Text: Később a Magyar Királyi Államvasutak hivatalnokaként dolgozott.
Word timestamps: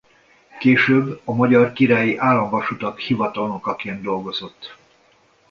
Később 0.59 1.21
a 1.23 1.33
Magyar 1.33 1.73
Királyi 1.73 2.17
Államvasutak 2.17 2.99
hivatalnokaként 2.99 4.01
dolgozott. 4.01 4.75